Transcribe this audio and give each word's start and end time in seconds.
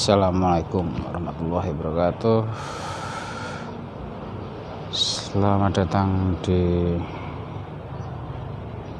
Assalamualaikum 0.00 1.12
warahmatullahi 1.12 1.76
wabarakatuh. 1.76 2.40
Selamat 4.96 5.76
datang 5.76 6.40
di 6.40 6.96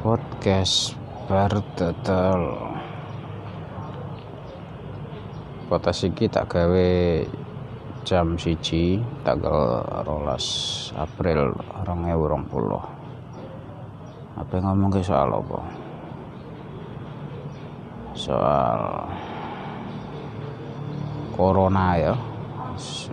podcast 0.05 0.93
Bartetel. 1.25 2.53
Kota 5.73 5.89
Siki 5.89 6.29
tak 6.29 6.53
gawe 6.53 6.93
jam 8.05 8.37
siji 8.37 9.01
tanggal 9.25 9.81
rolas 10.05 10.45
April 11.01 11.57
2020 11.81 14.37
apa 14.37 14.53
yang 14.53 14.65
ngomong 14.69 14.93
ke 14.93 15.01
soal 15.01 15.33
apa? 15.33 15.65
Soal 18.13 19.09
corona 21.41 21.97
ya. 21.97 22.13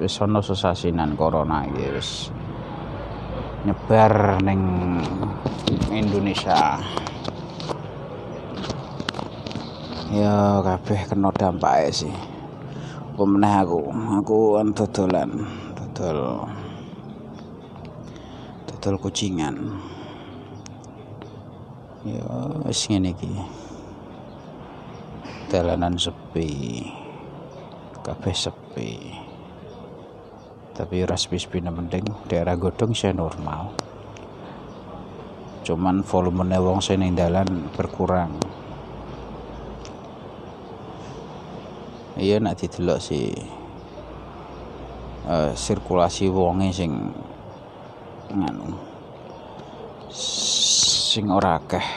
Wis 0.04 0.20
ana 0.20 0.44
sesasinan 0.44 1.16
corona 1.16 1.64
iki 1.64 1.86
wis 1.96 2.12
nyebar 3.64 4.44
ning 4.44 4.60
Indonesia. 5.88 6.76
Ya 10.12 10.60
kabeh 10.60 11.00
kena 11.08 11.32
dampak 11.32 11.88
sih. 11.96 12.12
Pemenah 13.16 13.64
aku? 13.64 13.82
Aku 14.24 14.60
kan 14.60 14.76
dodolan 14.76 15.32
dodol 15.74 16.48
dodol 18.68 18.96
kucingan. 19.00 19.56
Ya 22.04 22.28
wis 22.68 22.92
ngene 22.92 23.16
iki. 23.16 23.32
Dalanan 25.48 25.96
sepi 25.96 26.84
kabeh 28.08 28.32
sepi. 28.32 28.92
Tapi 30.72 31.04
ras 31.04 31.28
bisbina 31.28 31.76
penting 31.76 32.08
daerah 32.32 32.56
godong 32.56 32.96
saya 32.96 33.12
normal. 33.12 33.76
Cuman 35.68 36.08
volume 36.08 36.56
wong 36.56 36.80
sing 36.80 37.04
ning 37.04 37.20
dalan 37.20 37.68
berkurang. 37.76 38.40
Iya 42.16 42.40
nak 42.40 42.64
didelok 42.64 43.04
si 43.04 43.30
uh, 45.28 45.52
sirkulasi 45.52 46.32
wonge 46.32 46.72
sing 46.72 47.12
nganu 48.32 48.72
sing 50.16 51.28
ora 51.28 51.60
akeh. 51.60 51.88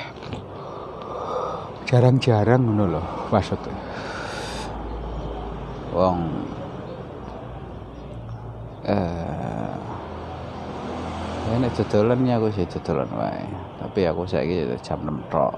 Jarang-jarang 1.86 2.67
ngono 2.67 2.84
lho 2.98 3.02
maksudnya 3.30 3.89
wong. 5.91 6.19
Eh 8.86 9.74
ya 11.50 11.56
nek 11.58 11.74
dodolan 11.74 12.22
ya 12.22 12.38
aku 12.38 12.48
sih 12.55 12.66
dodolan 12.66 13.10
wae. 13.14 13.44
Tapi 13.80 14.00
aku 14.06 14.22
saiki 14.28 14.70
jam 14.80 15.02
6 15.02 15.33
tok. 15.33 15.55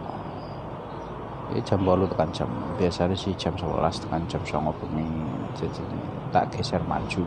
Ini 1.52 1.60
jam 1.68 1.84
8 1.84 2.08
tekan 2.08 2.30
jam. 2.32 2.48
Biasanya 2.80 3.12
sih 3.12 3.36
jam 3.36 3.52
11 3.52 4.00
tekan 4.00 4.24
jam 4.24 4.40
9 4.40 4.72
bengi 4.80 5.10
jadi 5.52 5.84
tak 6.32 6.48
geser 6.56 6.80
maju. 6.88 7.22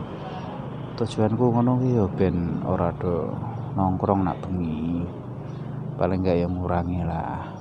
Tujuanku 0.96 1.44
ngono 1.52 1.78
ki 1.78 1.90
ya 1.94 2.04
ben 2.10 2.58
ora 2.66 2.90
do 2.98 3.30
nongkrong 3.78 4.26
nak 4.26 4.40
bengi. 4.42 5.06
Paling 5.94 6.20
enggak 6.24 6.42
yang 6.42 6.52
ngurangi 6.58 7.00
lah. 7.06 7.54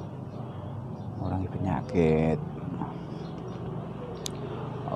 Ngurangi 1.21 1.47
penyakit 1.53 2.39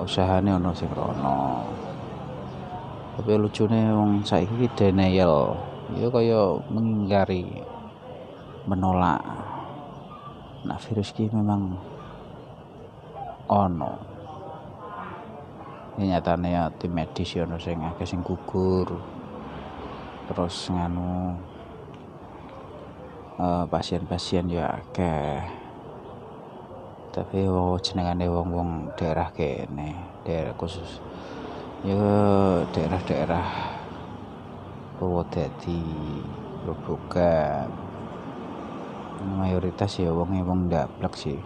usahane 0.00 0.56
ono 0.56 0.72
sing 0.72 0.88
rono. 0.92 1.64
Tapi 3.20 3.36
lucune 3.36 3.92
wong 3.92 4.24
saiki 4.24 4.66
denial. 4.72 5.52
Ya 5.92 6.08
kaya 6.08 6.56
menggari 6.72 7.44
menolak. 8.64 9.20
Nah 10.64 10.78
virus 10.80 11.12
ki 11.12 11.28
memang 11.28 11.76
ono. 13.50 13.92
Ini 16.00 16.16
ya 16.16 16.72
tim 16.72 16.96
medis 16.96 17.36
ya 17.36 17.44
ono 17.44 17.60
sing 17.60 17.76
akeh 17.84 18.08
sing 18.08 18.24
gugur. 18.24 18.88
Terus 20.30 20.70
nganu 20.72 21.36
uh, 23.36 23.64
pasien-pasien 23.68 24.48
ya 24.48 24.80
akeh 24.80 25.59
tapi 27.10 27.42
wow 27.50 27.74
jenengane 27.82 28.30
wong-wong 28.30 28.94
daerah 28.94 29.34
kene 29.34 29.98
daerah 30.22 30.54
khusus. 30.54 31.02
Ya 31.82 31.98
daerah-daerah 32.70 33.46
Purwodadi 34.94 35.82
Grobogan 36.62 37.66
mayoritas 39.20 39.98
ya 39.98 40.14
wong 40.14 40.38
wong 40.46 40.70
ndablek 40.70 41.14
sih. 41.18 41.40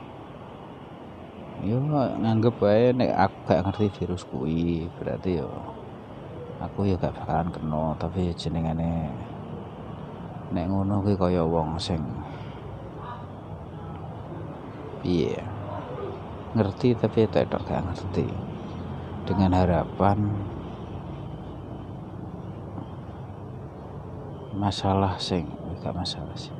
Ya 1.64 1.80
nganggep 2.20 2.60
wae 2.60 2.92
nek 2.92 3.16
aku 3.16 3.36
gak 3.48 3.62
ngerti 3.64 3.86
virus 3.96 4.22
kuwi 4.28 4.84
berarti 5.00 5.40
ya 5.40 5.48
aku 6.60 6.92
ya 6.92 7.00
gak 7.00 7.16
bakalan 7.16 7.48
kena. 7.48 7.96
Tapi 7.96 8.36
jenengane 8.36 9.08
nek 10.52 10.66
ngono 10.68 11.00
kuwi 11.00 11.16
kaya 11.16 11.40
wong 11.40 11.80
sing 11.80 12.04
piye 15.00 15.36
yeah. 15.36 15.53
Ngerti 16.54 16.94
tapi 16.94 17.26
tidak 17.26 17.60
gak 17.66 17.82
ngerti. 17.82 18.26
Dengan 19.24 19.56
harapan 19.56 20.18
masalah 24.54 25.18
sing 25.18 25.50
gak 25.82 25.94
masalah 25.94 26.34
sih. 26.38 26.54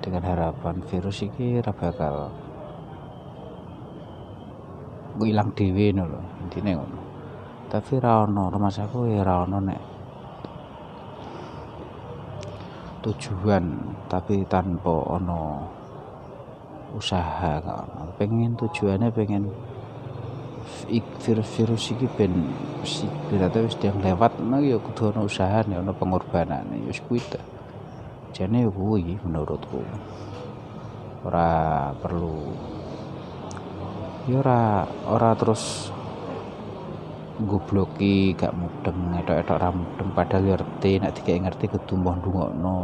Dengan 0.00 0.24
harapan 0.24 0.80
virus 0.84 1.24
ini 1.24 1.60
bakal 1.60 2.32
gue 5.14 5.30
hilang 5.30 5.54
dewi 5.54 5.94
lho 5.94 6.20
intine 6.42 6.74
ngono. 6.74 7.00
Tapi 7.68 8.00
ra 8.00 8.24
ono 8.24 8.50
rumah 8.50 8.72
saku 8.72 9.12
ya 9.12 9.22
ra 9.22 9.44
ono 9.46 9.58
nek 9.60 9.82
tujuan 13.04 13.64
tapi 14.08 14.48
tanpa 14.48 14.88
ono 14.88 15.40
usaha 16.94 17.58
pengen 18.14 18.54
tujuannya 18.54 19.10
pengen 19.10 19.50
virus-virus 21.24 21.96
iki 21.96 22.06
ben 22.14 22.32
berarti 23.32 23.58
wis 23.64 23.76
yang 23.82 23.98
lewat 23.98 24.38
no 24.38 24.60
ya 24.60 24.76
kudu 24.78 25.10
ana 25.10 25.26
usaha 25.26 25.64
nih 25.66 25.80
ana 25.80 25.92
pengorbanan 25.96 26.68
ya 26.70 26.86
wis 26.88 27.00
kuwi 27.02 27.20
ta. 27.24 27.40
Jane 28.34 28.66
ya 28.66 28.70
kuwi 28.70 29.16
menurutku. 29.24 29.80
Ora 31.24 31.90
perlu. 31.98 32.52
Ya 34.28 34.40
ora 34.44 34.84
ora 35.08 35.30
terus 35.36 35.88
gobloki 37.34 38.36
gak 38.38 38.54
mudeng 38.54 39.18
etok-etok 39.24 39.58
ra 39.58 39.70
mudeng. 39.72 40.08
Padahal 40.12 40.54
ngerti 40.54 41.00
nek 41.00 41.12
dikek 41.16 41.42
ngerti 41.48 41.64
kudu 41.72 41.98
mbah 41.98 42.14
ndungokno 42.20 42.78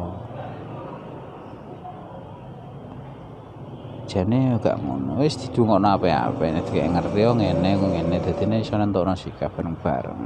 jane 4.10 4.58
gak 4.58 4.74
ngono. 4.82 5.22
Wis 5.22 5.38
didungokno 5.38 5.86
apa-apa 5.94 6.42
nek 6.50 6.66
kayak 6.66 6.98
ngerti 6.98 7.18
yo 7.22 7.30
ngene 7.38 7.70
kok 7.78 7.90
ngene. 7.94 8.16
Dadine 8.18 8.56
iso 8.58 8.74
nentokno 8.74 9.14
sikap 9.14 9.54
bareng-bareng. 9.54 10.22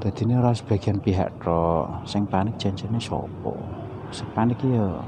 Dadine 0.00 0.32
ora 0.40 0.56
sebagian 0.56 1.04
pihak 1.04 1.36
tok. 1.44 2.08
Sing 2.08 2.24
panik 2.24 2.56
janjane 2.56 2.96
sapa? 2.96 3.52
Sing 4.08 4.24
panik 4.32 4.56
yo 4.64 5.04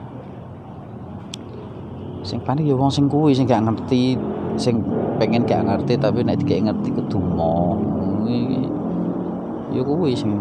sing 2.20 2.36
panik 2.44 2.68
yo 2.68 2.76
wong 2.76 2.92
sing 2.92 3.08
kuwi 3.08 3.32
sing 3.32 3.48
gak 3.48 3.64
ngerti 3.64 4.12
sing 4.60 4.84
pengen 5.16 5.40
gak 5.48 5.64
ngerti 5.64 5.96
tapi 5.96 6.20
nek 6.20 6.36
kayak 6.44 6.68
ngerti 6.68 6.92
kudu 6.92 7.16
mo 7.16 7.80
yo 9.72 9.80
kuwi 9.80 10.12
sing 10.12 10.36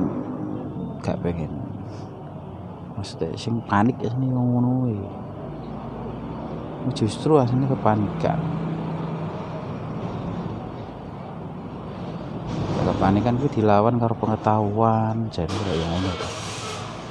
gak 1.00 1.16
pengen. 1.24 1.48
Maksudnya 3.00 3.31
sing 3.40 3.64
panik 3.64 3.96
ya 4.04 4.12
sini 4.12 4.28
ngono 4.28 4.84
kuwi 4.84 5.00
justru 6.94 7.40
aslinya 7.40 7.70
kepanikan 7.72 8.40
kepanikan 12.90 13.38
itu 13.40 13.62
dilawan 13.62 13.96
karo 13.96 14.18
pengetahuan 14.18 15.30
jadi 15.32 15.48
kayak 15.48 15.88
ngono 15.88 16.12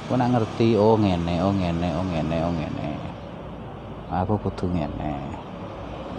aku 0.09 0.17
nak 0.17 0.33
ngerti 0.33 0.73
oh 0.73 0.97
ngene 0.97 1.37
oh 1.37 1.53
ngene 1.53 1.89
oh 1.93 2.01
ngene 2.01 2.37
oh 2.41 2.49
ngene. 2.49 2.89
Aku 4.09 4.41
kudu 4.41 4.65
ngene. 4.73 5.21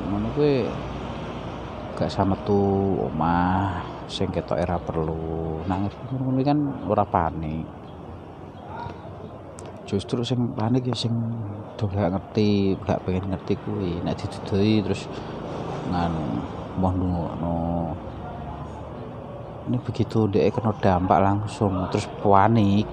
Ngono 0.07 0.31
kuwi 0.39 0.63
gak 1.99 2.07
sama 2.07 2.39
tuh 2.47 3.11
omah 3.11 3.83
sing 4.07 4.31
ketok 4.31 4.63
era 4.63 4.79
perlu. 4.79 5.67
Nah 5.67 5.75
ngerti 5.83 6.07
kan 6.47 6.59
ora 6.87 7.03
panik 7.03 7.80
justru 9.91 10.23
sing 10.23 10.55
panik 10.55 10.87
ya 10.87 10.95
sing 10.95 11.11
do 11.75 11.91
gak 11.91 12.15
ngerti 12.15 12.79
gak 12.87 13.03
pengen 13.03 13.35
ngerti 13.35 13.59
kuwi. 13.67 13.99
Nek 14.07 14.15
didudui 14.23 14.87
terus 14.87 15.11
nganu 15.91 16.23
mau 16.79 16.95
ngono 16.95 17.59
ini 19.67 19.77
begitu 19.83 20.31
dia 20.31 20.47
kena 20.55 20.71
dampak 20.79 21.19
langsung 21.19 21.91
terus 21.91 22.07
panik. 22.23 22.87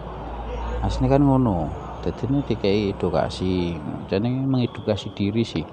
Aslinya 0.81 1.13
kan 1.13 1.21
ngono. 1.21 1.57
Jadi 2.01 2.23
ini 2.29 2.39
dikai 2.45 2.93
edukasi 2.95 3.75
jadi 4.07 4.23
mengedukasi 4.23 5.11
diri 5.11 5.43
sih 5.43 5.65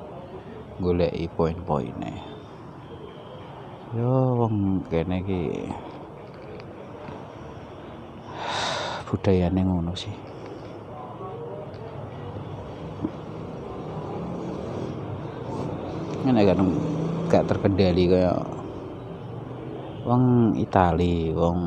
golek 0.82 1.14
poin-poinnya 1.38 2.10
yo 3.94 4.42
wong 4.42 4.82
kene 4.90 5.22
iki 5.22 5.70
budayane 9.06 9.62
ngono 9.62 9.94
sih 9.94 10.10
kan 16.24 16.40
gak, 16.40 16.56
gak 17.28 17.44
terkendali 17.44 18.08
kayak 18.08 18.40
wong 20.04 20.56
Itali 20.56 21.32
wong 21.36 21.58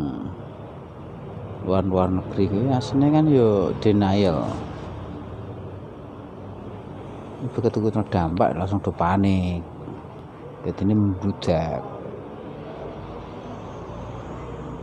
luar-luar 1.68 2.10
negeri 2.10 2.48
ini 2.48 2.72
aslinya 2.72 3.22
kan 3.22 3.26
yo 3.28 3.70
denial. 3.84 4.48
Begitu 7.54 7.78
kita 7.78 8.02
dampak 8.08 8.58
langsung 8.58 8.82
do 8.82 8.90
panik. 8.90 9.62
Jadi 10.66 10.82
ini 10.84 10.94
membludak 10.98 11.80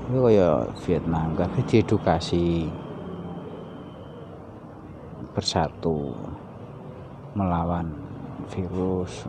itu 0.04 0.20
kayak 0.20 0.70
Vietnam 0.84 1.28
tapi 1.34 1.60
diedukasi. 1.64 2.68
Bersatu 5.34 6.14
melawan 7.34 7.90
virus 8.52 9.26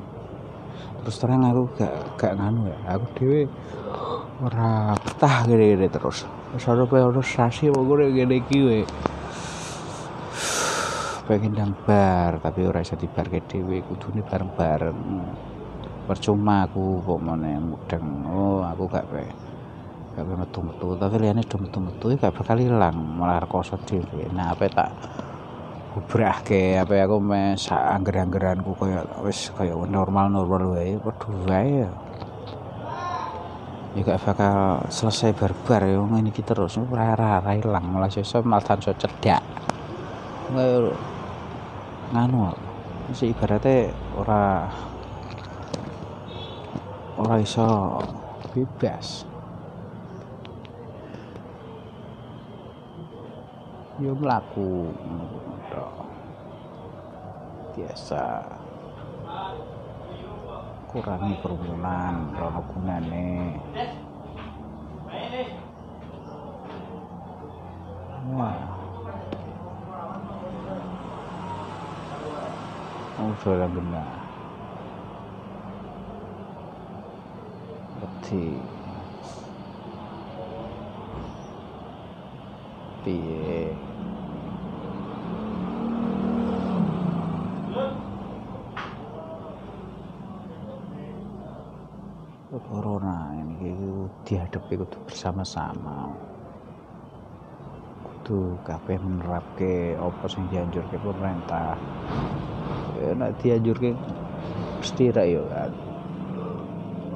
terus 1.04 1.16
terang 1.22 1.46
aku 1.46 1.70
gak 1.78 1.94
gak 2.18 2.34
nganu 2.38 2.72
ya. 2.72 2.78
Aku 2.98 3.06
dewe 3.18 3.46
ora 4.42 4.96
betah 5.00 5.46
gini-gini 5.48 5.88
terus. 5.88 6.26
Terus 6.26 6.66
ada 6.68 6.84
priorisasi 6.88 7.72
pokoknya 7.72 8.12
gini 8.12 8.38
kiwe 8.46 8.80
pengen 11.26 11.58
nang 11.58 11.74
bar 11.90 12.38
tapi 12.38 12.70
ora 12.70 12.86
iso 12.86 12.94
dibarke 12.94 13.42
dhewe 13.50 13.82
kudune 13.82 14.22
bareng-bareng. 14.22 15.00
Percuma 16.06 16.70
aku 16.70 17.02
kok 17.02 17.18
meneh 17.18 17.58
mudeng. 17.58 18.06
Oh 18.30 18.62
aku 18.62 18.86
gak 18.94 19.10
pe 19.10 19.26
gak 20.14 20.22
pe 20.22 20.34
metu-metu. 20.38 20.94
Tapi 20.94 21.16
liyane 21.18 21.42
do 21.42 21.58
metu-metu 21.58 22.14
gak 22.14 22.34
bakal 22.34 22.62
ilang 22.62 23.18
malah 23.18 23.42
rekoso 23.42 23.74
dhewe. 23.82 24.30
Nah 24.30 24.54
apa 24.54 24.70
tak 24.70 24.90
gubrahke 25.96 26.76
apa 26.76 27.08
aku 27.08 27.24
mes 27.24 27.72
angger-anggeranku 27.72 28.76
kaya 28.76 29.08
wis 29.24 29.48
kaya 29.56 29.72
normal-normal 29.80 30.76
wae 30.76 31.00
padha 31.00 31.32
wae 31.48 31.88
ya. 31.88 31.92
Ya 33.96 34.04
gak 34.04 34.28
bakal 34.28 34.84
selesai 34.92 35.32
barbar 35.32 35.88
ya 35.88 36.04
ngene 36.04 36.36
iki 36.36 36.44
terus 36.44 36.76
ora 36.76 37.16
ora 37.16 37.56
ilang 37.56 37.96
malah 37.96 38.12
sesuk 38.12 38.44
malah 38.44 38.60
tanso 38.60 38.92
cedak 38.92 39.40
nganu 42.12 42.52
mesti 43.08 43.32
ibaratnya 43.32 43.96
ora 44.20 44.68
ora 47.16 47.36
iso 47.40 47.96
bebas 48.52 49.24
yo 54.00 54.12
mlaku. 54.12 54.92
Biasa. 57.76 58.24
Kurangi 60.92 61.36
kerumunan 61.40 62.36
rono 62.36 62.62
gunane. 62.72 63.56
Wah. 68.36 68.60
Oh, 73.16 73.32
suara 73.40 73.68
benar. 73.72 74.12
Berarti 77.96 78.60
piye 83.06 83.65
corona 92.60 93.36
ini 93.36 93.76
dihadapi 94.24 94.74
kudu 94.80 94.98
bersama-sama. 95.04 96.12
Kudu 98.04 98.58
kabeh 98.64 98.98
menerapke 98.98 100.00
apa 100.00 100.26
sing 100.32 100.48
dianjurke 100.50 100.98
pemerintah. 101.00 101.76
Ya 103.02 103.12
nek 103.16 103.36
dianjurke 103.44 103.92
mesti 104.80 105.12
ra 105.12 105.24
yo 105.28 105.44
kan. 105.52 105.72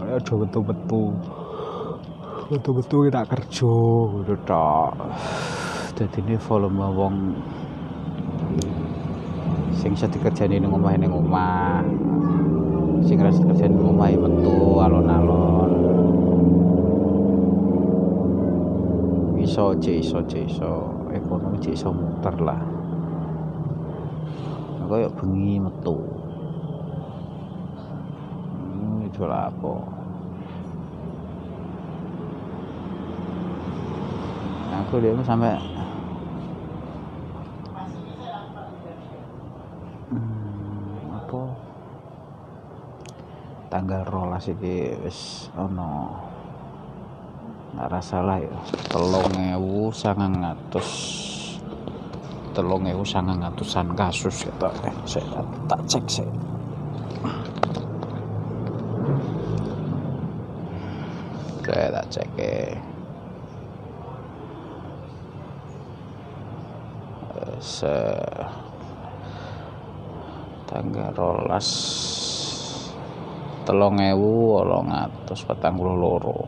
Aja 0.09 0.33
betul-betul 0.33 1.13
betul-betul 2.49 2.99
kita 3.07 3.23
kerja 3.29 3.73
gitu 4.25 4.35
tok. 4.47 4.91
Jadi 5.93 6.17
ini 6.23 6.35
volume 6.39 6.87
wong 6.95 7.15
sing 9.75 9.95
bisa 9.95 10.07
dikerjain 10.07 10.51
ning 10.51 10.71
omah 10.71 10.95
ning 10.95 11.11
omah 11.11 11.83
sing 13.05 13.15
ora 13.19 13.31
dikerjain 13.31 13.71
ning 13.71 13.85
omah 13.87 14.11
metu 14.11 14.55
alon-alon. 14.79 15.71
Iso 19.39 19.73
cek 19.79 19.97
iso 20.03 20.19
cek 20.27 20.43
iso. 20.45 20.73
Ekonomi 21.15 21.57
cek 21.63 21.73
iso 21.73 21.89
muter 21.95 22.35
lah. 22.43 22.61
Kaya 24.89 25.05
bengi 25.13 25.61
metu. 25.61 26.01
Hmm, 28.57 29.05
itu 29.05 29.21
lah 29.21 29.53
apa? 29.53 29.73
Aku 34.89 34.97
dia 34.97 35.13
sampai 35.21 35.53
hmm, 40.09 41.13
apa 41.13 41.41
tanggal 43.89 44.05
rolas 44.05 44.45
iki 44.45 44.93
wis 45.01 45.49
ono 45.57 46.13
nggak 47.73 48.05
salah 48.05 48.37
ya. 48.37 48.53
Telung 48.85 49.33
ewu 49.33 49.89
sangang 49.89 50.45
ngatus 50.45 50.89
telung 52.53 52.85
ewu 52.85 53.01
ngatusan 53.01 53.97
kasus 53.97 54.45
tak 54.61 54.77
eh, 54.85 54.93
saya 55.09 55.41
tak 55.65 55.81
cek 55.89 56.05
saya. 56.05 56.33
Saya 61.65 61.89
tak 61.89 62.05
cek 62.13 62.29
eh. 62.37 62.77
Se 67.57 67.97
tanggal 70.69 71.09
rolas 71.17 72.28
telung 73.69 74.01
ewu 74.01 74.57
wolong 74.57 74.89
atus 74.89 75.45
petang 75.45 75.77
puluh 75.77 75.93
loro. 75.93 76.41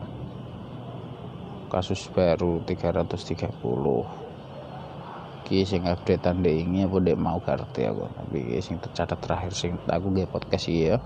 Kasus 1.70 2.10
baru 2.10 2.58
330 2.66 5.46
ki 5.46 5.62
sing 5.62 5.86
update 5.86 6.18
tanda 6.18 6.50
ini 6.50 6.82
apa 6.82 6.98
dek 6.98 7.14
mau 7.14 7.38
kartu 7.38 7.86
aku? 7.86 8.10
Tapi 8.10 8.58
sing 8.58 8.82
tercatat 8.82 9.22
terakhir 9.22 9.54
sing 9.54 9.78
aku 9.86 10.10
gak 10.18 10.34
podcast 10.34 10.66
ya. 10.66 10.98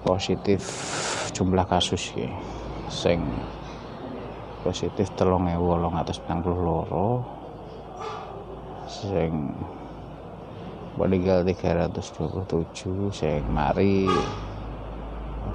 Positif 0.00 0.64
jumlah 1.36 1.68
kasus 1.68 2.16
ki. 2.16 2.24
Sing 2.88 3.28
positif 4.64 5.12
telung 5.20 5.52
ewu 5.52 5.76
wolong 5.76 6.00
atus 6.00 6.16
petang 6.16 6.40
puluh 6.40 6.64
loro. 6.64 7.20
Sing 8.88 9.52
meninggal 10.96 11.44
327 11.44 13.12
sing 13.12 13.44
mari 13.52 14.08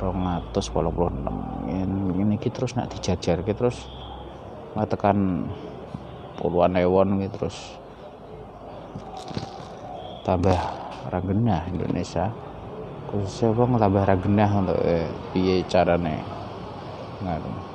286 0.02 0.66
ini 2.18 2.36
kita 2.42 2.66
terus 2.66 2.74
nak 2.74 2.90
dijajar 2.90 3.46
kita 3.46 3.54
terus 3.54 3.86
tekan 4.90 5.46
puluhan 6.42 6.74
ewon 6.82 7.22
gitu 7.22 7.46
terus 7.46 7.78
tambah 10.26 10.58
ragenah 11.14 11.70
Indonesia. 11.70 12.34
Khususnya 13.12 13.52
bang 13.54 13.72
tambah 13.78 14.04
ragenah 14.08 14.52
untuk 14.64 14.80
eh, 14.82 15.06
piye 15.36 15.62
carane? 15.70 16.24
Ngaruh 17.22 17.72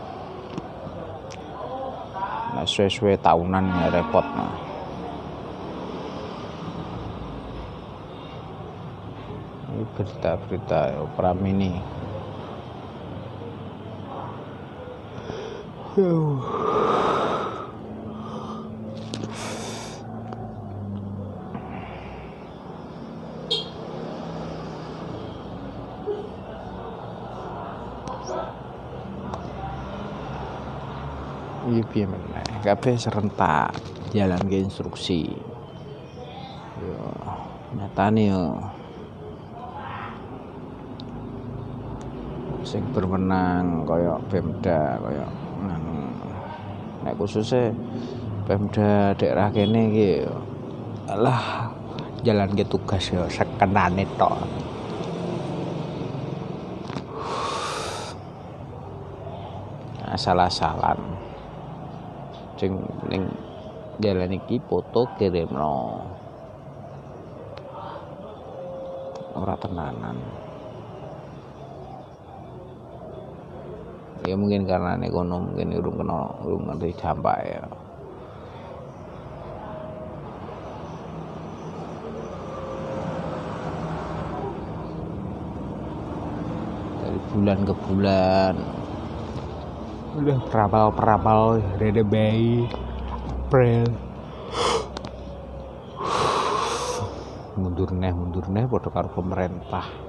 nah 2.56 2.64
sesuai 2.64 3.20
tahunan 3.20 3.64
ya 3.68 3.86
repot 3.92 4.24
nah. 4.24 4.56
Berita-berita 9.92 11.04
Pramini 11.12 11.76
Iya 15.96 16.12
piye 31.88 32.04
meneh. 32.04 32.44
Serentak 33.00 33.72
jalan 34.12 34.44
ke 34.44 34.60
instruksi. 34.60 35.32
Yo 36.76 37.08
nyatane 37.72 38.22
yo 38.28 38.60
sing 42.68 42.84
berwenang 42.92 43.88
kaya 43.88 44.20
Pemda 44.28 45.00
nganu 45.00 45.45
nek 47.06 47.14
khususnya 47.14 47.70
Pemda 48.46 49.10
daerah 49.18 49.50
kene 49.50 49.90
iki 49.90 50.10
alah 51.10 51.66
jalan 52.22 52.50
ke 52.54 52.62
tugas 52.62 53.02
yo 53.10 53.26
sekenane 53.26 54.06
tok. 54.14 54.38
Asal-asalan. 60.06 60.94
Sing 62.54 62.78
ning 63.10 63.26
jalan 63.98 64.38
iki 64.38 64.62
foto 64.62 65.10
kirimno. 65.18 66.06
Ora 69.34 69.58
tenanan 69.58 70.22
ya 74.26 74.34
mungkin 74.34 74.66
karena 74.66 74.98
ekonomi 74.98 75.54
mungkin 75.54 75.78
urung 75.78 75.96
kena 76.02 76.18
urung 76.42 76.62
ngerti 76.66 76.98
dampak 76.98 77.38
ya. 77.46 77.62
Dari 87.06 87.18
bulan 87.30 87.58
ke 87.62 87.74
bulan. 87.86 88.54
Udah 90.16 90.38
perapal-perapal 90.50 91.62
rada 91.78 92.02
bayi 92.02 92.66
April 93.46 93.86
mundur 97.54 97.94
neh 97.94 98.10
mundur 98.10 98.44
neh 98.50 98.66
karo 98.66 99.08
pemerintah 99.14 100.05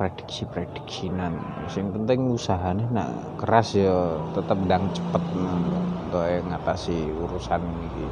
prediksi 0.00 0.48
prediksinan 0.48 1.36
yang 1.76 1.92
penting 1.92 2.32
usahanya 2.32 2.88
nak 2.88 3.36
keras 3.36 3.76
ya 3.76 4.16
tetap 4.32 4.56
dang 4.64 4.88
cepet 4.96 5.20
untuk 5.36 6.24
ngatasi 6.48 7.12
urusan 7.20 7.60
ini. 7.60 8.08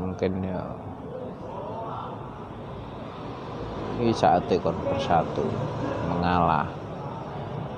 Mungkin 0.00 0.32
ya. 0.40 0.64
Ini 4.00 4.14
saatnya 4.16 4.56
kon 4.64 4.78
persatu 4.88 5.44
mengalah 6.08 6.64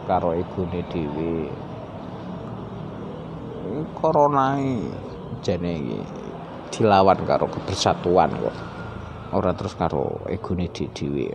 karo 0.06 0.38
ibune 0.38 0.86
dhewe. 0.94 1.50
Corona 3.98 4.54
jane 5.42 6.19
dilawan 6.70 7.18
karo 7.26 7.46
kebersatuan 7.50 8.30
kok. 8.34 8.56
Ora 9.30 9.54
terus 9.54 9.78
karo 9.78 10.26
egone 10.26 10.66
dhewe 10.74 11.30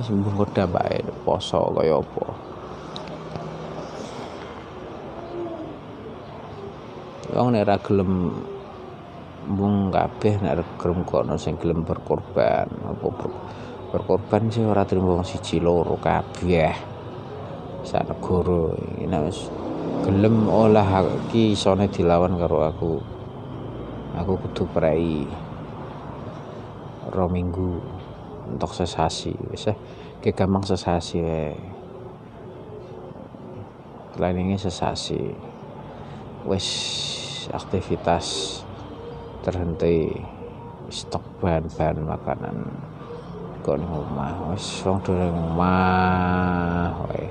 wis 0.00 0.08
mbung 0.08 0.48
dampake 0.56 1.04
poso 1.28 1.60
kaya 1.76 2.00
apa? 2.00 2.24
Wong 7.36 7.48
nek 7.52 7.68
ora 7.68 7.76
gelem 7.84 8.12
mbung 9.44 9.92
kabeh 9.92 10.40
nek 10.40 10.64
gelem 10.80 11.04
kono 11.04 11.36
sing 11.36 11.60
gelem 11.60 11.84
berkorban 11.84 12.64
apa 12.64 13.06
ber, 13.12 13.28
berkorban 13.90 14.46
sih 14.46 14.62
ora 14.62 14.86
trimo 14.86 15.18
wong 15.18 15.26
siji 15.26 15.58
loro 15.58 15.98
kabeh. 15.98 16.74
Sak 17.82 18.06
negara 18.06 18.70
nek 19.10 19.20
wis 19.26 19.50
gelem 20.06 20.46
olah 20.46 21.02
iki 21.26 21.58
isone 21.58 21.90
dilawan 21.90 22.38
karo 22.38 22.62
aku. 22.62 22.94
Aku 24.14 24.32
kudu 24.46 24.64
prei 24.70 25.26
ro 27.10 27.26
minggu 27.26 27.82
untuk 28.46 28.70
sesasi 28.70 29.34
wis 29.50 29.66
ke 30.22 30.30
gampang 30.30 30.62
sesasi 30.62 31.16
wae. 31.18 31.58
Planningnya 34.14 34.58
sesasi. 34.58 35.34
Wis 36.46 36.66
aktivitas 37.50 38.60
terhenti 39.42 40.14
stok 40.90 41.22
bahan-bahan 41.40 41.98
makanan 42.02 42.56
ning 43.76 43.90
omah 43.90 44.54
wis 44.54 44.82
wong 44.86 44.98
do 45.04 45.12
ning 45.14 45.34
omah 45.34 46.94
wae. 47.06 47.26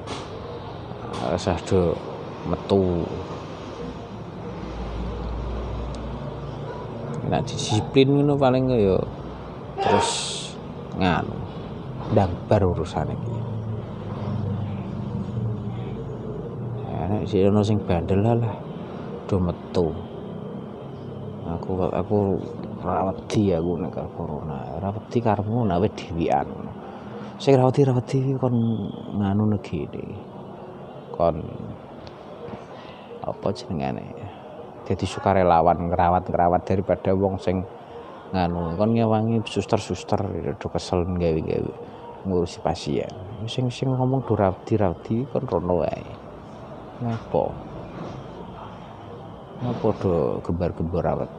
Rasa 1.32 1.58
do 1.66 1.96
metu. 2.48 3.04
Nek 7.30 7.46
disiplin 7.46 8.10
ngono 8.10 8.40
paling 8.40 8.74
ya 8.74 8.98
terus 9.80 10.10
nganu 11.00 11.38
ndang 12.12 12.34
bar 12.50 12.64
urusan 12.66 13.14
iki 13.14 13.40
nek 17.10 17.26
sik 17.26 17.50
ono 17.50 17.62
sing 17.66 17.82
bandel 17.82 18.22
lah 18.22 18.54
do 19.26 19.36
metu. 19.42 19.90
Aku 21.50 21.82
aku 21.90 22.38
ora 22.80 23.12
wedi 23.12 23.52
aku 23.52 23.72
nek 23.80 23.98
corona. 24.16 24.58
Ora 24.80 24.90
wedi 24.96 25.20
karepmu 25.20 25.68
nek 25.68 25.96
dhewean 25.96 26.50
sing 27.40 27.56
ora 27.56 27.72
wedi 27.72 27.88
ora 27.88 27.96
wedi 28.00 28.36
kon 28.36 28.56
nganu 29.16 29.44
negeri 29.56 30.08
kon 31.16 31.40
apa 33.24 33.48
jenengane? 33.56 34.04
Jadi 34.90 35.06
sukarelawan 35.06 35.88
ngerawat-ngerawat 35.92 36.66
daripada 36.66 37.14
wong 37.14 37.40
sing 37.40 37.64
nganu. 38.36 38.76
Kon 38.76 38.92
ngewangi 38.92 39.40
suster-suster 39.46 40.20
do 40.58 40.68
kesel 40.68 41.06
gawe-gawe 41.06 41.72
ngurusi 42.28 42.60
pasien. 42.60 43.12
Sing 43.48 43.72
sing 43.72 43.96
ngomong 43.96 44.28
do 44.28 44.36
rawdi-rawdi 44.36 45.30
kon 45.32 45.48
rono 45.48 45.88
wae. 45.88 46.04
Ngapa? 47.00 47.44
Ngapa 49.64 49.88
do 50.04 50.12
gembar-gembar 50.44 51.06
awet 51.16 51.32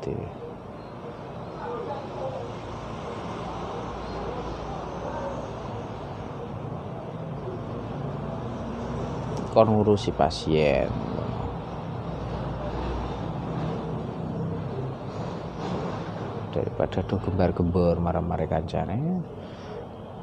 kon 9.50 9.66
ngurusi 9.66 10.14
pasien. 10.14 10.86
Daripada 16.50 17.02
do 17.06 17.18
gembar-gembor 17.18 17.98
marah-marah 17.98 18.46
kancane 18.46 19.22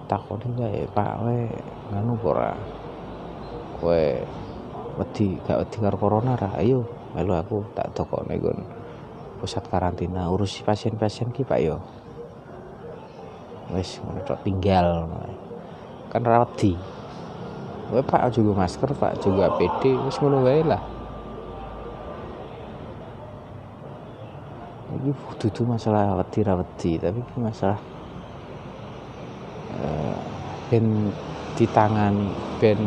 takoni 0.07 0.47
wae 0.55 0.87
Pak 0.87 1.13
we 1.27 1.51
nganu 1.91 2.15
ora? 2.23 2.55
Kowe 3.79 4.03
wedi 4.97 5.39
gak 5.43 5.59
wedi 5.59 5.77
karo 5.83 5.97
corona 5.99 6.39
ra? 6.39 6.55
Ayo 6.55 6.87
melu 7.15 7.35
aku 7.35 7.67
tak 7.75 7.91
dokone 7.95 8.39
kon 8.39 8.59
pusat 9.43 9.63
karantina 9.67 10.31
urusi 10.31 10.63
pasien-pasien 10.63 11.35
ki 11.35 11.43
Pak 11.43 11.59
yo. 11.59 11.83
Wis 13.75 13.99
ngono 13.99 14.23
tinggal 14.43 15.07
kan 16.07 16.23
ra 16.23 16.47
wedi 16.47 16.96
kowe 17.87 18.03
Pak 18.03 18.35
juga 18.35 18.51
masker 18.63 18.91
Pak 18.91 19.23
juga 19.23 19.47
APD 19.47 19.95
wis 19.95 20.19
ngono 20.19 20.43
wae 20.43 20.61
lah. 20.63 20.81
Ini 24.97 25.11
dudu 25.39 25.61
masalah 25.63 26.19
wedi 26.19 26.39
ra 26.43 26.59
wedi 26.59 26.99
tapi 26.99 27.19
ini 27.23 27.39
masalah 27.39 27.79
uh, 29.77 30.19
ben 30.67 31.15
ditangani 31.55 32.27
ben 32.59 32.79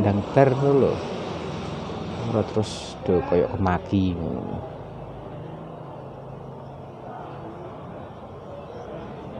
ndang 0.00 0.24
bar 0.32 0.48
lho. 0.56 0.92
Ora 2.32 2.42
terus 2.48 2.96
do 3.04 3.20
koyo 3.28 3.46
kemaki 3.54 4.16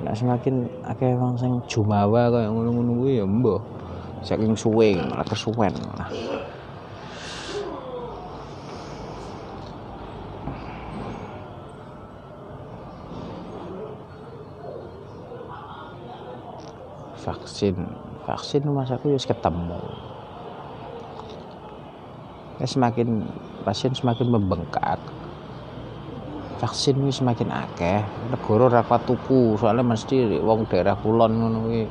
Nek 0.06 0.14
semakin 0.14 0.70
akeh 0.87 1.18
wong 1.18 1.35
sing 1.35 1.58
jumawa 1.66 2.30
kaya 2.30 2.46
ngono-ngono 2.46 2.94
kuwi 2.94 3.18
ya 3.18 3.26
mbah 3.26 3.58
saking 4.26 4.59
suwe 4.59 4.99
malah 4.99 5.23
kesuwen 5.23 5.71
malah. 5.87 6.11
Vaksin 17.23 17.78
vaksin 18.26 18.66
rumah 18.66 18.83
sakit 18.83 19.06
harus 19.06 19.26
ketemu. 19.30 19.83
Ya 22.59 22.66
semakin 22.66 23.30
pasien 23.62 23.95
semakin 23.95 24.26
membengkak. 24.26 24.99
Vaksin 26.59 26.99
ini 26.99 27.14
semakin 27.14 27.52
akeh. 27.52 28.02
Negara 28.33 28.83
rakwat 28.83 29.06
tuku 29.06 29.54
soalnya 29.61 29.87
mesti 29.87 30.40
wong 30.42 30.66
daerah 30.66 30.99
kulon 30.99 31.33
ngono 31.38 31.59
kuwi. 31.71 31.83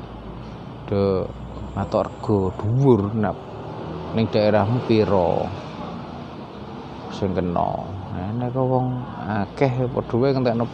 Matok 1.76 2.08
rego 2.08 2.56
dhuwur 2.56 3.12
nak 3.20 3.36
ning 4.16 4.26
daerahmu 4.32 4.80
pira? 4.88 5.44
Sing 7.12 7.36
kena. 7.36 7.70
Nah, 8.16 8.32
nek 8.32 8.56
wong 8.56 8.88
akeh 9.28 9.92
padha 9.92 10.16
wae 10.16 10.32
ngentekno 10.32 10.66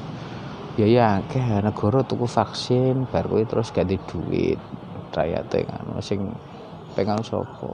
biaya 0.78 1.20
akeh 1.20 1.42
negara 1.66 2.06
tuku 2.06 2.30
vaksin 2.30 3.10
bar 3.10 3.26
kuwi 3.26 3.50
terus 3.50 3.74
ganti 3.74 3.98
duit 4.06 4.62
rakyate 5.12 5.66
ngono 5.68 5.98
sing 6.00 6.22
pengen 6.94 7.20
sapa? 7.26 7.74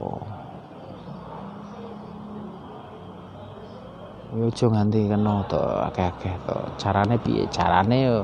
Aja 4.28 4.66
nganti 4.68 5.08
kena 5.08 5.40
to 5.48 5.60
akeh-akeh 5.88 6.36
to. 6.44 6.56
Carane 6.76 7.16
piye? 7.20 7.44
Carane 7.48 7.96
yo 8.08 8.16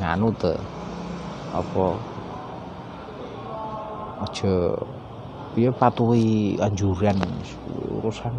nganu 0.00 0.28
to. 0.40 0.52
Apa 1.52 1.84
aja 4.16 4.72
piye 5.52 5.68
patuhi 5.72 6.56
anjuran 6.60 7.16
urusan 8.00 8.34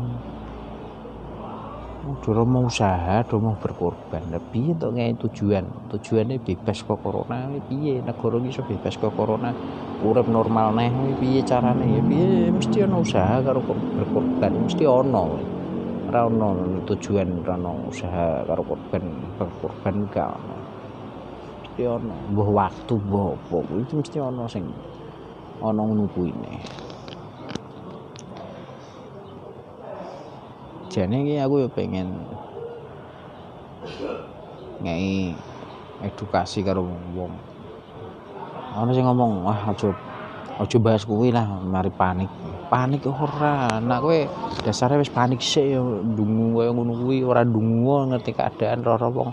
udah 2.07 2.48
mau 2.48 2.63
usaha 2.72 3.19
udah 3.19 3.39
mau 3.41 3.55
berkorban. 3.60 4.24
Lebih 4.31 4.79
untuk 4.79 4.96
ngai 4.96 5.12
tujuan? 5.19 5.67
Tujuannya 5.91 6.39
bebas 6.39 6.79
kok 6.88 7.03
corona 7.03 7.51
piye? 7.67 8.00
Negara 8.00 8.38
bisa 8.39 8.63
bebas 8.63 8.96
kok 8.96 9.12
corona? 9.12 9.51
Urip 10.00 10.31
normal 10.31 10.72
nih 10.77 11.19
piye 11.19 11.41
carane? 11.43 11.84
Ya 11.84 12.00
piye 12.00 12.48
mesti 12.48 12.88
ono 12.88 13.03
usaha 13.03 13.43
karo 13.43 13.60
berkorban. 13.67 14.51
Mesti 14.55 14.84
ono 14.88 15.36
ora 16.07 16.31
ono 16.31 16.79
tujuan 16.88 17.43
ora 17.43 17.60
ono 17.60 17.91
usaha 17.91 18.48
karo 18.48 18.63
korban 18.63 19.03
berkorban 19.36 19.96
gak. 20.07 20.31
Ono 20.31 20.55
mesti 21.60 21.84
ono 21.84 22.15
mbah 22.31 22.50
waktu 22.55 22.93
mbah 22.96 23.36
apa 23.36 23.57
itu 23.84 23.93
mesti 24.00 24.17
ono 24.24 24.43
sing 24.48 24.63
ono 25.61 25.81
ngono 25.83 26.05
kuwi 26.13 26.33
jane 30.93 31.15
iki 31.25 31.35
aku 31.41 31.55
ya 31.65 31.67
pengen 31.69 32.09
ngei 34.81 35.33
edukasi 36.05 36.61
karo 36.61 36.85
wong 37.17 37.33
ana 38.77 38.93
sing 38.93 39.05
ngomong 39.05 39.41
wah 39.41 39.73
aja 39.73 39.89
aja 40.57 40.77
bahas 40.81 41.05
kuwi 41.05 41.29
lah 41.29 41.45
mari 41.61 41.93
panik. 41.93 42.29
Panik 42.67 43.05
ora. 43.07 43.79
Nak 43.79 43.99
kowe 44.03 44.19
dasare 44.65 44.97
wis 44.97 45.13
panik 45.13 45.39
sik 45.39 45.77
ya 45.77 45.81
ndungu 45.81 46.59
kaya 46.59 46.73
ngono 46.73 46.93
kuwi 46.97 47.23
ora 47.23 47.45
ndungu 47.45 48.11
ngerti 48.11 48.33
keadaan 48.33 48.83
ora 48.83 49.07
wong. 49.07 49.29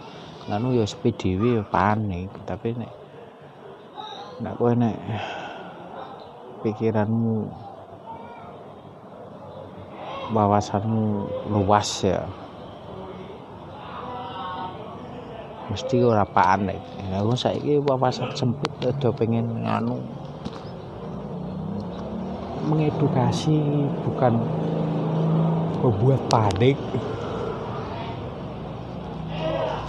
Nganu 0.49 0.77
ya 0.77 0.85
sepi 0.85 1.11
dhewe 1.17 1.61
ya 1.61 1.63
panik. 1.65 2.31
Tapi 2.45 2.77
nek 2.77 2.93
nak 4.45 4.55
kowe 4.61 4.73
nek 4.77 4.97
pikiranmu 6.65 7.45
wawasanmu 10.33 11.29
luas 11.53 12.01
ya. 12.01 12.25
Mesti 15.69 16.01
ora 16.01 16.25
panik 16.25 16.81
aku 17.13 17.37
saiki 17.37 17.79
wawasan 17.85 18.33
sempit 18.33 18.73
udah 18.81 19.13
pengen 19.13 19.65
nganu. 19.65 20.01
Mengedukasi 22.65 23.61
bukan 24.09 24.41
membuat 25.85 26.21
panik 26.33 26.81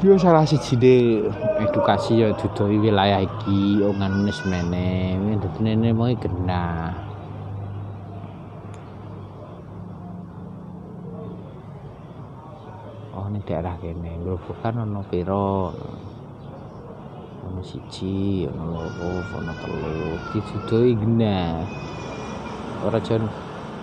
yo 0.06 0.22
salah 0.22 0.46
siji 0.46 1.26
edukasi 1.58 2.22
ya 2.22 2.30
dudu 2.38 2.78
wilayah 2.78 3.26
iki 3.26 3.82
oh 3.82 3.90
nganu 3.90 4.30
mene 4.46 5.18
dadi 5.42 5.60
nene 5.66 5.90
mau 5.98 6.14
genah. 6.14 6.94
Daerah 13.46 13.78
kene 13.78 14.26
Grobogan 14.26 14.90
ono 14.90 15.06
pira 15.06 15.70
ono 17.46 17.62
siji 17.62 18.50
ono 18.50 18.74
loro 18.74 19.22
ono 19.38 19.54
telu. 19.62 20.18
Didudoi 20.34 20.98
genah. 20.98 21.62
Ora 22.90 22.98
jan 23.06 23.30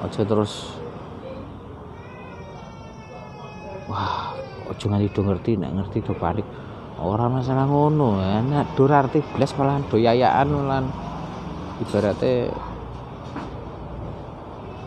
aja 0.03 0.27
terus 0.27 0.83
wah 3.93 4.33
aja 4.73 4.85
nganti 4.89 5.13
do 5.13 5.21
ngerti 5.21 5.53
nek 5.61 5.73
ngerti 5.77 5.99
do 6.01 6.17
panik 6.17 6.49
ora 6.97 7.29
masalah 7.29 7.69
ngono 7.69 8.25
nek 8.49 8.73
dur 8.73 8.89
arti 8.89 9.21
blas 9.21 9.53
malah 9.61 9.85
do 9.85 10.01
yayaan 10.01 10.49
lan 10.65 10.89
ibaratnya 11.85 12.49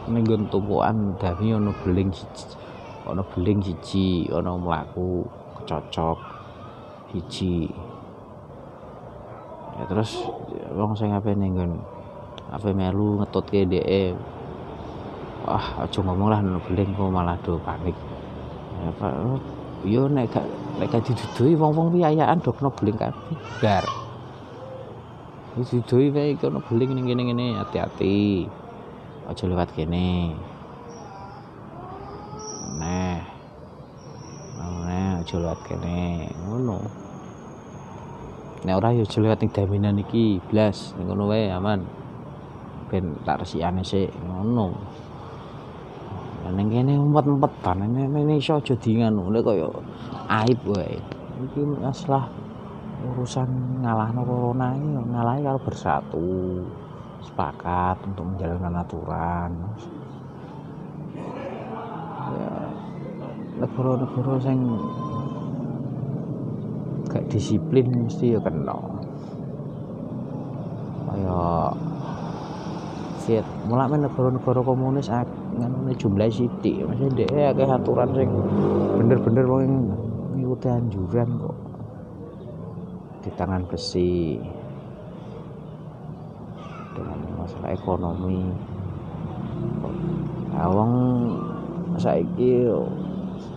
ning 0.10 0.26
tumpukan 0.50 1.18
dami 1.22 1.54
ono 1.54 1.70
beling 1.86 2.10
siji 2.10 2.58
ana 3.06 3.22
beling 3.22 3.62
siji 3.62 4.26
ana 4.34 4.58
mlaku 4.58 5.22
kecocok 5.62 6.18
hiji 7.13 7.70
ya 9.78 9.84
terus 9.86 10.26
wong 10.74 10.98
sing 10.98 11.12
ape 11.13 11.34
ning 11.36 11.58
nggon? 11.58 11.74
Ape 12.54 12.70
melu 12.72 13.20
ngetutke 13.20 13.65
dhek 13.65 14.13
wah 15.46 15.86
aja 15.86 16.00
ngomong 16.02 16.30
lah 16.30 16.39
nang 16.41 16.62
beling 16.65 16.89
kok 16.94 17.10
malah 17.10 17.38
do 17.41 17.58
panik 17.62 17.94
ya 17.94 18.14
yo 19.86 20.10
nek 20.10 20.34
gak 20.34 20.45
nek 20.82 20.89
gak 20.89 21.06
didudui 21.06 21.54
wong-wong 21.54 21.93
piyayaan 21.93 22.41
do 22.41 22.52
kena 22.52 22.69
beling 22.74 22.98
kabeh. 22.98 23.38
Bar. 23.62 23.86
Didudui 25.56 26.12
wae 26.12 26.34
kena 26.36 26.60
beling 26.65 26.91
ning 26.98 27.06
kene-kene 27.10 27.58
hati-hati. 27.62 28.50
Aja 29.30 29.45
lewat 29.50 29.69
kene. 29.74 30.36
Aja 35.26 35.41
lewat 35.41 35.58
kene. 35.65 36.30
Ngono. 36.45 36.78
Nek 38.62 38.78
ora 38.78 38.93
ya 38.93 39.02
aja 39.02 39.17
lewat 39.17 39.41
ning 39.41 39.50
daminan 39.50 39.98
iki 39.98 40.38
blas. 40.54 40.93
Ngono 41.02 41.34
wae 41.34 41.50
aman. 41.50 41.82
Ben 42.93 43.17
tak 43.26 43.41
resikane 43.41 43.82
sik. 43.82 44.13
Ngono 44.21 44.78
ning 46.53 46.69
kene 46.69 46.93
umpet-umpetan 47.01 47.89
ini 47.89 48.38
iso 48.38 48.62
aja 48.62 48.77
di 48.77 49.01
ngono 49.01 49.34
nek 49.34 49.41
kaya 49.41 49.67
aib 50.45 50.60
wae. 50.69 50.97
Iki 51.36 51.62
masalah 51.81 52.29
urusan 53.05 53.81
ngalahno 53.81 54.21
corona 54.25 54.77
ini 54.77 54.97
ngalahi 55.10 55.41
kalau 55.41 55.62
bersatu 55.62 56.29
sepakat 57.25 57.97
untuk 58.05 58.25
menjalankan 58.29 58.81
aturan. 58.81 59.51
Ya 62.25 62.53
negara-negara 63.55 64.34
sing 64.41 64.60
gak 67.10 67.25
disiplin 67.31 67.88
mesti 68.05 68.36
ya 68.36 68.39
kena. 68.43 68.77
Kaya 71.10 71.41
Viet 73.25 73.47
mulai 73.65 73.89
negara-negara 73.97 74.62
komunis 74.62 75.10
ngono 75.58 75.91
jumlah 75.96 76.30
sithik. 76.30 76.84
Masih 76.86 77.10
dhek 77.15 77.32
akeh 77.32 77.68
aturan 77.68 78.10
sing 78.13 78.30
bener-bener 79.00 79.46
wong 79.48 79.63
ngikuti 80.36 80.68
anjuran 80.68 81.30
kok. 81.39 81.58
Di 83.24 83.30
tangan 83.34 83.63
besi. 83.65 84.39
Dengan 86.96 87.20
masalah 87.39 87.72
ekonomi. 87.76 88.39
Nah, 90.56 90.68
wong 90.72 90.91
saiki 92.00 92.68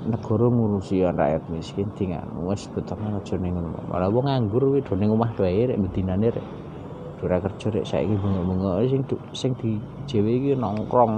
negara 0.09 0.47
ngurusi 0.49 1.05
rakyat 1.05 1.43
miskin 1.53 1.91
tinggal 1.95 2.25
wis 2.49 2.67
betokne 2.73 3.13
aja 3.13 3.37
ning 3.37 3.55
ngono 3.55 3.79
malah 3.87 4.11
wong 4.11 4.27
nganggur 4.27 4.63
kuwi 4.73 4.81
do 4.83 4.95
ning 4.97 5.13
omah 5.13 5.31
wae 5.37 5.69
rek 5.69 5.79
bedinane 5.79 6.29
rek 6.33 6.47
ora 7.19 7.43
kerja 7.43 7.67
rek 7.75 7.83
saiki 7.83 8.15
bunga-bunga 8.15 8.87
sing 8.87 9.03
sing 9.35 9.51
di 9.59 9.75
dhewe 10.07 10.31
iki 10.39 10.53
nongkrong. 10.55 11.15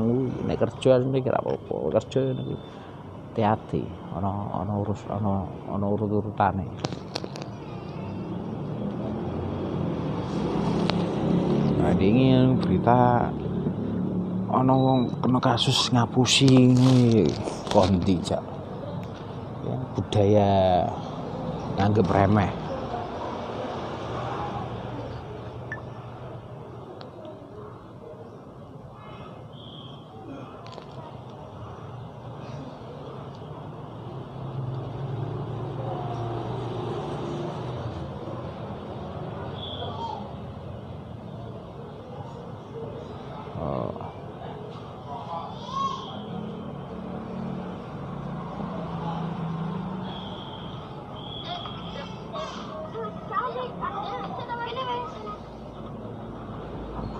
Nek 0.49 0.57
kerja 0.57 0.97
nek 1.05 1.29
ora 1.29 1.39
apa-apa. 1.45 2.01
Kerja 2.01 2.21
niku 2.33 2.55
hati-hati. 3.33 3.83
Ana 4.17 4.31
ana 4.57 4.73
urus 4.81 5.05
ana 5.13 5.45
ana 5.69 5.87
urut-urutane. 5.87 6.67
Nah 11.81 11.93
ini 11.97 12.57
berita 12.61 13.29
ana 14.49 14.73
wong 14.73 15.21
kena 15.21 15.39
kasus 15.41 15.93
ngapusi 15.93 16.77
kondi 17.69 18.17
cak? 18.25 18.43
Budaya 19.95 20.85
nganggep 21.77 22.09
remeh 22.09 22.70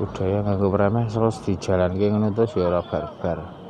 budaya 0.01 0.41
nganggo 0.41 0.73
remeh 0.73 1.05
terus 1.13 1.45
dijalanke 1.45 2.09
ngono 2.09 2.33
terus 2.33 2.57
ya 2.57 2.73
ora 2.73 2.81
barbar 2.81 3.61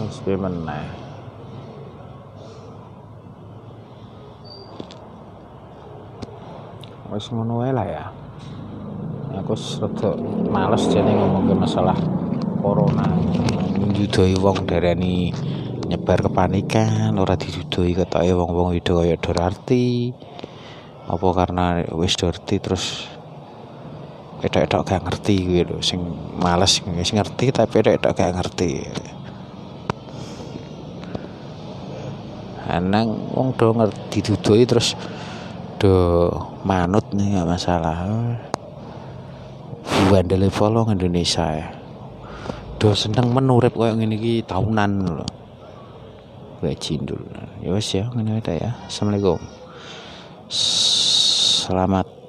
Wis 0.00 0.36
meneh. 0.36 0.86
Wis 7.08 7.26
ngono 7.32 7.64
wae 7.64 7.72
lah 7.72 7.86
ya. 7.88 8.04
Aku 9.50 9.58
rada 9.82 10.14
males 10.46 10.86
jane 10.94 11.10
ngomongke 11.10 11.58
masalah 11.58 11.98
corona. 12.62 13.02
Nyudoi 13.82 14.38
wong 14.38 14.62
darani 14.62 15.34
nyebar 15.90 16.22
kepanikan, 16.22 17.18
ora 17.18 17.34
didudoi 17.34 17.98
ketoke 17.98 18.30
wong-wong 18.30 18.78
video 18.78 19.02
kaya 19.02 19.18
Dorarti. 19.18 20.14
Apa 21.10 21.26
karena 21.34 21.82
wis 21.98 22.14
Dorti 22.14 22.62
terus 22.62 23.10
edok-edok 24.46 24.86
gak 24.86 25.02
ngerti 25.10 25.34
kuwi 25.42 25.66
lho 25.66 25.82
sing 25.82 25.98
males 26.38 26.78
sing 26.78 27.18
ngerti 27.18 27.50
tapi 27.50 27.74
edok-edok 27.82 28.12
gak 28.14 28.34
ngerti. 28.38 28.86
Anang 32.70 33.34
wong 33.34 33.58
do 33.58 33.74
ngerti 33.74 34.22
didudoi 34.22 34.62
terus 34.62 34.94
do 35.82 36.30
manut 36.62 37.10
nih 37.10 37.34
gak 37.34 37.50
masalah. 37.50 37.98
Wandele 40.10 40.52
folong 40.52 40.92
Indonesia 40.92 41.46
ya. 41.54 41.68
Do 42.76 42.92
seneng 42.92 43.32
menurip 43.32 43.72
koyo 43.76 43.96
iki 43.96 44.44
tahunan 44.44 44.92
lho. 45.20 45.26
Gue 46.60 46.76
cindul. 46.76 47.24
Ya 47.64 47.72
wis 47.72 47.88
ya 47.96 48.12
ngene 48.12 48.44
ya. 48.44 48.76
Assalamualaikum. 48.84 49.40
Selamat 50.50 52.19